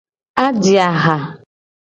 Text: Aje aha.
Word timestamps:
Aje 0.45 0.75
aha. 0.91 1.15